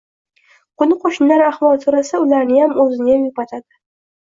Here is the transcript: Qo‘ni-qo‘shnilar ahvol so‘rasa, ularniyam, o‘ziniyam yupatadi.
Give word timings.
Qo‘ni-qo‘shnilar 0.81 1.43
ahvol 1.49 1.77
so‘rasa, 1.85 2.23
ularniyam, 2.25 2.75
o‘ziniyam 2.87 3.31
yupatadi. 3.31 3.67